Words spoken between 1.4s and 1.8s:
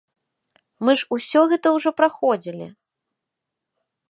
гэта